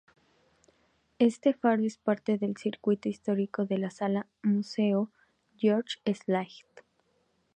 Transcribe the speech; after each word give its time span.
Este 1.19 1.53
faro 1.53 1.83
es 1.85 1.99
parte 1.99 2.39
del 2.39 2.57
circuito 2.57 3.07
histórico 3.07 3.65
de 3.67 3.77
la 3.77 3.91
Sala 3.91 4.25
Museo 4.41 5.11
George 5.59 5.99
Slight. 6.11 6.65